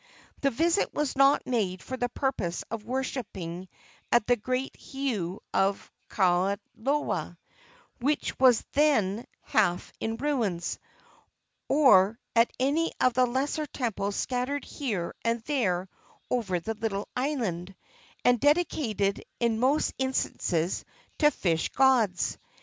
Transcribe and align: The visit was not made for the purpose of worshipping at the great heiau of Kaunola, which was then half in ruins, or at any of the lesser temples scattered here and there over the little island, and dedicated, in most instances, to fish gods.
The 0.41 0.49
visit 0.49 0.91
was 0.95 1.15
not 1.15 1.45
made 1.45 1.83
for 1.83 1.95
the 1.95 2.09
purpose 2.09 2.63
of 2.71 2.85
worshipping 2.85 3.69
at 4.11 4.25
the 4.25 4.35
great 4.35 4.73
heiau 4.73 5.37
of 5.53 5.91
Kaunola, 6.09 7.37
which 7.99 8.39
was 8.39 8.65
then 8.71 9.27
half 9.43 9.93
in 9.99 10.15
ruins, 10.17 10.79
or 11.69 12.17
at 12.35 12.51
any 12.59 12.91
of 12.99 13.13
the 13.13 13.27
lesser 13.27 13.67
temples 13.67 14.15
scattered 14.15 14.65
here 14.65 15.13
and 15.23 15.41
there 15.41 15.87
over 16.31 16.59
the 16.59 16.73
little 16.73 17.07
island, 17.15 17.75
and 18.25 18.39
dedicated, 18.39 19.23
in 19.39 19.59
most 19.59 19.93
instances, 19.99 20.83
to 21.19 21.29
fish 21.29 21.69
gods. 21.69 22.39